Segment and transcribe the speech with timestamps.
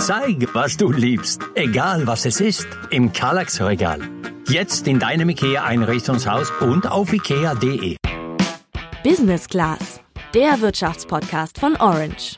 [0.00, 4.00] Zeig, was du liebst, egal was es ist, im Kallax-Regal.
[4.48, 7.96] Jetzt in deinem IKEA-Einrichtungshaus und auf IKEA.de.
[9.02, 10.00] Business Class,
[10.34, 12.36] der Wirtschaftspodcast von Orange.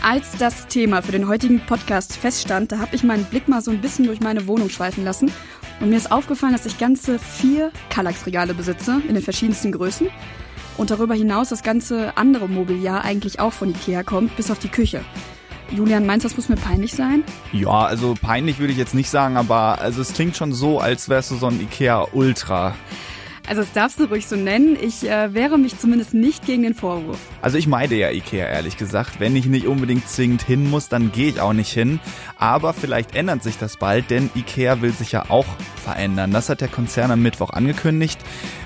[0.00, 3.70] Als das Thema für den heutigen Podcast feststand, da habe ich meinen Blick mal so
[3.70, 5.32] ein bisschen durch meine Wohnung schweifen lassen
[5.80, 10.08] und mir ist aufgefallen, dass ich ganze vier Kallax-Regale besitze in den verschiedensten Größen
[10.76, 14.68] und darüber hinaus das ganze andere Mobiliar eigentlich auch von Ikea kommt, bis auf die
[14.68, 15.04] Küche.
[15.70, 17.24] Julian, meinst du, das muss mir peinlich sein?
[17.52, 21.08] Ja, also peinlich würde ich jetzt nicht sagen, aber also es klingt schon so, als
[21.08, 22.74] wärst du so ein Ikea Ultra.
[23.48, 24.76] Also das darfst du ruhig so nennen.
[24.78, 27.18] Ich äh, wehre mich zumindest nicht gegen den Vorwurf.
[27.40, 29.20] Also ich meide ja Ikea ehrlich gesagt.
[29.20, 31.98] Wenn ich nicht unbedingt zwingend hin muss, dann gehe ich auch nicht hin.
[32.36, 35.46] Aber vielleicht ändert sich das bald, denn Ikea will sich ja auch
[35.82, 36.30] verändern.
[36.30, 38.20] Das hat der Konzern am Mittwoch angekündigt.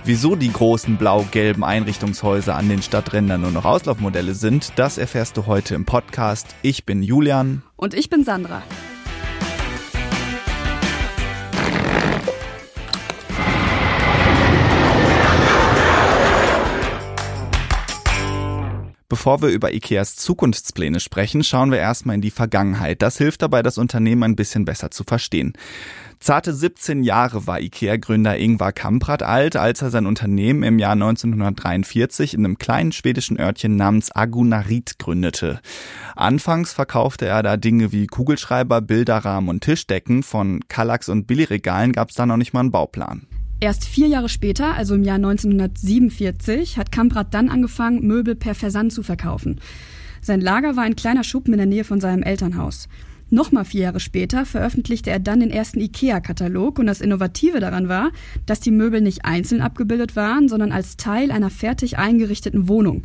[0.05, 5.47] Wieso die großen blau-gelben Einrichtungshäuser an den Stadträndern nur noch Auslaufmodelle sind, das erfährst du
[5.47, 6.56] heute im Podcast.
[6.62, 7.62] Ich bin Julian.
[7.77, 8.62] Und ich bin Sandra.
[19.13, 23.03] Bevor wir über IKEAs Zukunftspläne sprechen, schauen wir erstmal in die Vergangenheit.
[23.03, 25.53] Das hilft dabei, das Unternehmen ein bisschen besser zu verstehen.
[26.19, 32.33] Zarte 17 Jahre war IKEA-Gründer Ingvar Kamprad alt, als er sein Unternehmen im Jahr 1943
[32.33, 35.61] in einem kleinen schwedischen Örtchen namens Agunarit gründete.
[36.17, 40.23] Anfangs verkaufte er da Dinge wie Kugelschreiber, Bilderrahmen und Tischdecken.
[40.23, 43.27] Von Kallax und Billigregalen gab es da noch nicht mal einen Bauplan.
[43.63, 48.93] Erst vier Jahre später, also im Jahr 1947, hat Kamprad dann angefangen, Möbel per Versand
[48.93, 49.61] zu verkaufen.
[50.21, 52.89] Sein Lager war ein kleiner Schuppen in der Nähe von seinem Elternhaus.
[53.31, 58.11] Nochmal vier Jahre später veröffentlichte er dann den ersten IKEA-Katalog und das Innovative daran war,
[58.47, 63.05] dass die Möbel nicht einzeln abgebildet waren, sondern als Teil einer fertig eingerichteten Wohnung.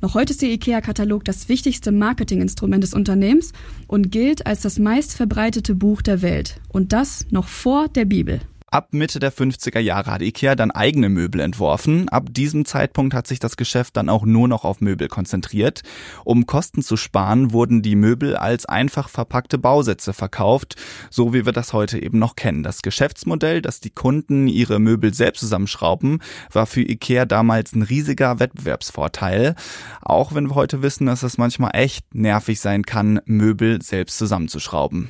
[0.00, 3.52] Noch heute ist der IKEA-Katalog das wichtigste Marketinginstrument des Unternehmens
[3.88, 6.60] und gilt als das meistverbreitete Buch der Welt.
[6.68, 8.38] Und das noch vor der Bibel.
[8.70, 12.10] Ab Mitte der 50er Jahre hat IKEA dann eigene Möbel entworfen.
[12.10, 15.80] Ab diesem Zeitpunkt hat sich das Geschäft dann auch nur noch auf Möbel konzentriert.
[16.22, 20.76] Um Kosten zu sparen, wurden die Möbel als einfach verpackte Bausätze verkauft,
[21.08, 22.62] so wie wir das heute eben noch kennen.
[22.62, 26.20] Das Geschäftsmodell, dass die Kunden ihre Möbel selbst zusammenschrauben,
[26.52, 29.54] war für IKEA damals ein riesiger Wettbewerbsvorteil.
[30.02, 35.08] Auch wenn wir heute wissen, dass es manchmal echt nervig sein kann, Möbel selbst zusammenzuschrauben.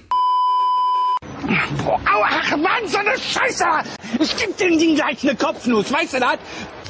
[1.84, 2.28] Boah, aua,
[2.62, 3.64] Mann, so eine Scheiße!
[4.20, 6.38] Ich geb dem Ding gleich eine Kopfnuss, weißt du das?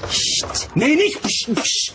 [0.08, 0.70] Psst.
[0.74, 1.94] Nee, nicht psst, psst.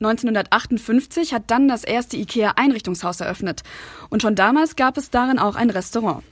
[0.00, 3.62] 1958 hat dann das erste IKEA-Einrichtungshaus eröffnet.
[4.10, 6.22] Und schon damals gab es darin auch ein Restaurant.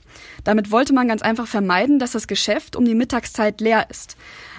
[0.43, 4.15] Damit wollte man ganz einfach vermeiden, dass das Geschäft um die Mittagszeit leer ist.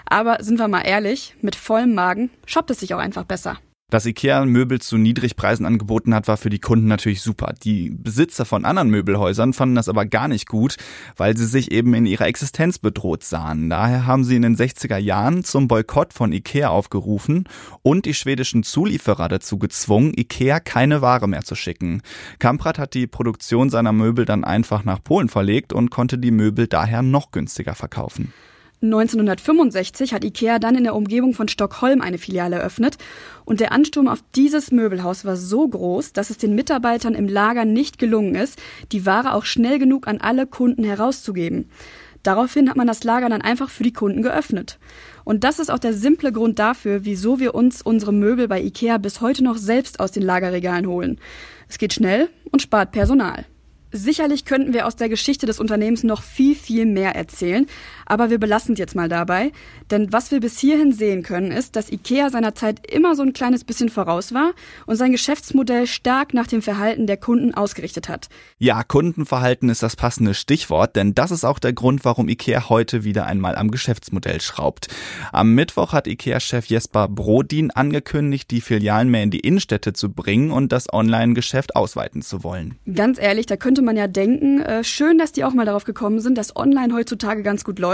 [0.07, 3.59] Aber sind wir mal ehrlich, mit vollem Magen shoppt es sich auch einfach besser.
[3.95, 7.55] Dass IKEA Möbel zu Niedrigpreisen angeboten hat, war für die Kunden natürlich super.
[7.63, 10.79] Die Besitzer von anderen Möbelhäusern fanden das aber gar nicht gut,
[11.17, 13.71] weil sie sich eben in ihrer Existenz bedroht sahen.
[13.71, 17.49] Daher haben sie in den 60er Jahren zum Boykott von IKEA aufgerufen
[17.83, 22.03] und die schwedischen Zulieferer dazu gezwungen, IKEA keine Ware mehr zu schicken.
[22.41, 26.67] Kamprad hat die Produktion seiner Möbel dann einfach nach Polen verlegt und konnte die Möbel
[26.67, 28.33] daher noch günstiger verkaufen.
[28.85, 32.97] 1965 hat IKEA dann in der Umgebung von Stockholm eine Filiale eröffnet
[33.45, 37.65] und der Ansturm auf dieses Möbelhaus war so groß, dass es den Mitarbeitern im Lager
[37.65, 38.61] nicht gelungen ist,
[38.93, 41.69] die Ware auch schnell genug an alle Kunden herauszugeben.
[42.25, 44.79] Daraufhin hat man das Lager dann einfach für die Kunden geöffnet.
[45.25, 48.97] Und das ist auch der simple Grund dafür, wieso wir uns unsere Möbel bei IKEA
[48.97, 51.21] bis heute noch selbst aus den Lagerregalen holen.
[51.69, 53.45] Es geht schnell und spart Personal.
[53.97, 57.67] Sicherlich könnten wir aus der Geschichte des Unternehmens noch viel, viel mehr erzählen,
[58.07, 59.53] aber wir belassen es jetzt mal dabei.
[59.91, 63.33] Denn was wir bis hierhin sehen können, ist, dass IKEA seiner Zeit immer so ein
[63.33, 64.53] kleines bisschen voraus war
[64.87, 68.29] und sein Geschäftsmodell stark nach dem Verhalten der Kunden ausgerichtet hat.
[68.59, 73.05] Ja, Kundenverhalten ist das passende Stichwort, denn das ist auch der Grund, warum IKEA heute
[73.05, 74.89] wieder einmal am Geschäftsmodell schraubt.
[75.33, 80.51] Am Mittwoch hat IKEA-Chef Jesper Brodin angekündigt, die Filialen mehr in die Innenstädte zu bringen
[80.51, 82.77] und das Online-Geschäft ausweiten zu wollen.
[82.93, 86.21] Ganz ehrlich, da könnte man ja denken, äh, schön, dass die auch mal darauf gekommen
[86.21, 87.94] sind, dass online heutzutage ganz gut läuft.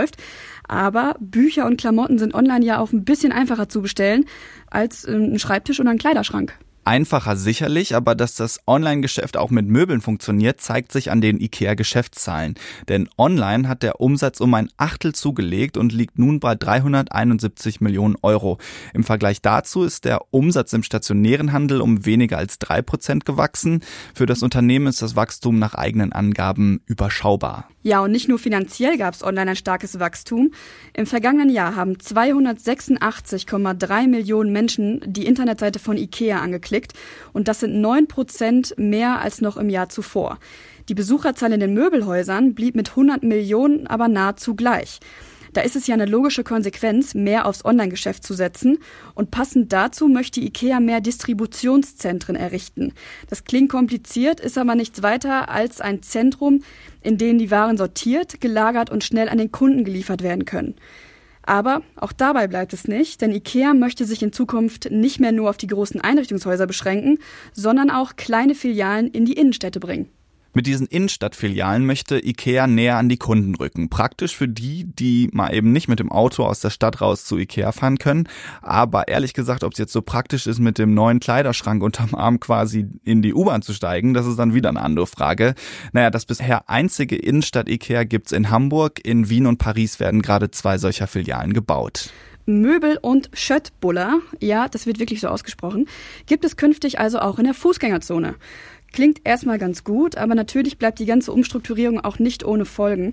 [0.69, 4.27] Aber Bücher und Klamotten sind online ja auch ein bisschen einfacher zu bestellen
[4.71, 6.55] als äh, ein Schreibtisch oder ein Kleiderschrank.
[6.85, 12.55] Einfacher sicherlich, aber dass das Online-Geschäft auch mit Möbeln funktioniert, zeigt sich an den IKEA-Geschäftszahlen.
[12.89, 18.17] Denn online hat der Umsatz um ein Achtel zugelegt und liegt nun bei 371 Millionen
[18.23, 18.57] Euro.
[18.95, 23.85] Im Vergleich dazu ist der Umsatz im stationären Handel um weniger als drei Prozent gewachsen.
[24.15, 27.69] Für das Unternehmen ist das Wachstum nach eigenen Angaben überschaubar.
[27.83, 30.53] Ja, und nicht nur finanziell gab es online ein starkes Wachstum.
[30.93, 36.93] Im vergangenen Jahr haben 286,3 Millionen Menschen die Internetseite von IKEA angeklickt
[37.33, 40.39] und das sind 9 Prozent mehr als noch im Jahr zuvor.
[40.91, 45.01] Die Besucherzahl in den Möbelhäusern blieb mit 100 Millionen aber nahezu gleich.
[45.53, 48.79] Da ist es ja eine logische Konsequenz, mehr aufs Online-Geschäft zu setzen.
[49.15, 52.93] Und passend dazu möchte IKEA mehr Distributionszentren errichten.
[53.29, 56.63] Das klingt kompliziert, ist aber nichts weiter als ein Zentrum,
[57.03, 60.77] in dem die Waren sortiert, gelagert und schnell an den Kunden geliefert werden können.
[61.43, 65.51] Aber auch dabei bleibt es nicht, denn IKEA möchte sich in Zukunft nicht mehr nur
[65.51, 67.19] auf die großen Einrichtungshäuser beschränken,
[67.53, 70.11] sondern auch kleine Filialen in die Innenstädte bringen.
[70.53, 73.89] Mit diesen Innenstadtfilialen möchte IKEA näher an die Kunden rücken.
[73.89, 77.39] Praktisch für die, die mal eben nicht mit dem Auto aus der Stadt raus zu
[77.39, 78.29] IKEA fahren können.
[78.61, 82.41] Aber ehrlich gesagt, ob es jetzt so praktisch ist, mit dem neuen Kleiderschrank unterm Arm
[82.41, 85.55] quasi in die U-Bahn zu steigen, das ist dann wieder eine andere Frage.
[85.93, 89.01] Naja, das bisher einzige Innenstadt-IKEA gibt's in Hamburg.
[89.05, 92.11] In Wien und Paris werden gerade zwei solcher Filialen gebaut.
[92.47, 95.87] Möbel und Schöttbuller, ja, das wird wirklich so ausgesprochen,
[96.27, 98.35] gibt es künftig also auch in der Fußgängerzone.
[98.93, 103.13] Klingt erstmal ganz gut, aber natürlich bleibt die ganze Umstrukturierung auch nicht ohne Folgen.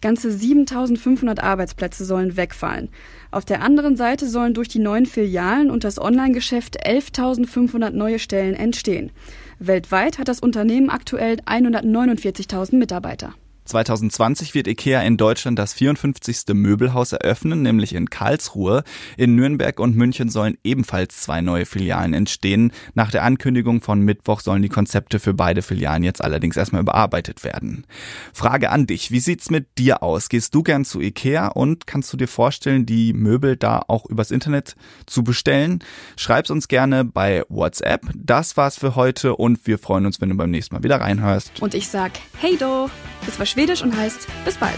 [0.00, 2.90] Ganze 7500 Arbeitsplätze sollen wegfallen.
[3.32, 8.54] Auf der anderen Seite sollen durch die neuen Filialen und das Online-Geschäft 11.500 neue Stellen
[8.54, 9.10] entstehen.
[9.58, 13.34] Weltweit hat das Unternehmen aktuell 149.000 Mitarbeiter.
[13.66, 16.54] 2020 wird IKEA in Deutschland das 54.
[16.54, 18.84] Möbelhaus eröffnen, nämlich in Karlsruhe.
[19.16, 22.72] In Nürnberg und München sollen ebenfalls zwei neue Filialen entstehen.
[22.94, 27.44] Nach der Ankündigung von Mittwoch sollen die Konzepte für beide Filialen jetzt allerdings erstmal überarbeitet
[27.44, 27.84] werden.
[28.32, 30.28] Frage an dich, wie sieht's mit dir aus?
[30.28, 34.30] Gehst du gern zu IKEA und kannst du dir vorstellen, die Möbel da auch übers
[34.30, 34.76] Internet
[35.06, 35.82] zu bestellen?
[36.16, 38.02] Schreib's uns gerne bei WhatsApp.
[38.14, 41.60] Das war's für heute und wir freuen uns, wenn du beim nächsten Mal wieder reinhörst.
[41.60, 42.88] Und ich sag, hey do,
[43.24, 44.76] das war Schwedisch und heißt bis bald.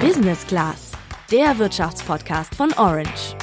[0.00, 0.92] Business Class,
[1.32, 3.33] der Wirtschaftspodcast von Orange.